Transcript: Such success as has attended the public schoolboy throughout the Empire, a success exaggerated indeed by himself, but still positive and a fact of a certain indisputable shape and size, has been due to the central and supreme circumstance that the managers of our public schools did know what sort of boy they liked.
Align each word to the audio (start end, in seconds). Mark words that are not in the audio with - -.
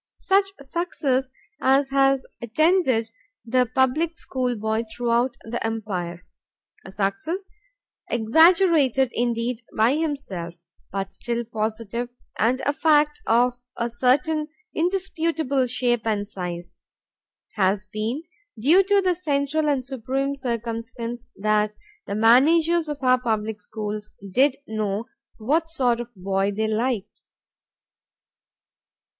Such 0.17 0.45
success 0.63 1.29
as 1.61 1.91
has 1.91 2.25
attended 2.41 3.11
the 3.45 3.67
public 3.67 4.17
schoolboy 4.17 4.81
throughout 4.91 5.37
the 5.43 5.63
Empire, 5.63 6.25
a 6.83 6.91
success 6.91 7.45
exaggerated 8.09 9.11
indeed 9.13 9.61
by 9.77 9.93
himself, 9.93 10.63
but 10.91 11.13
still 11.13 11.43
positive 11.45 12.09
and 12.39 12.61
a 12.61 12.73
fact 12.73 13.19
of 13.27 13.59
a 13.77 13.91
certain 13.91 14.47
indisputable 14.73 15.67
shape 15.67 16.07
and 16.07 16.27
size, 16.27 16.75
has 17.53 17.85
been 17.85 18.23
due 18.57 18.81
to 18.83 19.01
the 19.01 19.13
central 19.13 19.69
and 19.69 19.85
supreme 19.85 20.35
circumstance 20.35 21.27
that 21.35 21.75
the 22.07 22.15
managers 22.15 22.89
of 22.89 22.97
our 23.03 23.21
public 23.21 23.61
schools 23.61 24.13
did 24.31 24.55
know 24.67 25.05
what 25.37 25.69
sort 25.69 25.99
of 25.99 26.09
boy 26.15 26.51
they 26.51 26.67
liked. 26.67 27.21